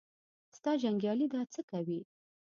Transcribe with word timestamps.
ستا 0.57 0.71
جنګیالي 0.81 1.27
دا 1.33 1.41
څه 1.53 1.61
کوي. 1.71 1.99